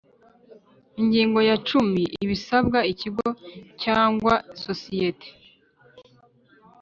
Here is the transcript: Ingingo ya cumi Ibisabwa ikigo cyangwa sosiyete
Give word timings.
Ingingo 1.01 1.39
ya 1.49 1.55
cumi 1.67 2.03
Ibisabwa 2.23 2.79
ikigo 2.91 3.27
cyangwa 3.83 4.33
sosiyete 4.63 5.29